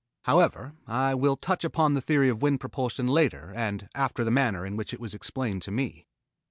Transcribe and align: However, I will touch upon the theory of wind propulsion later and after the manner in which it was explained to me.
However, 0.23 0.73
I 0.87 1.13
will 1.13 1.37
touch 1.37 1.63
upon 1.63 1.93
the 1.93 2.01
theory 2.01 2.27
of 2.27 2.41
wind 2.41 2.59
propulsion 2.59 3.05
later 3.07 3.53
and 3.55 3.87
after 3.93 4.23
the 4.23 4.31
manner 4.31 4.65
in 4.65 4.75
which 4.75 4.95
it 4.95 4.99
was 4.99 5.13
explained 5.13 5.61
to 5.61 5.71
me. 5.71 6.07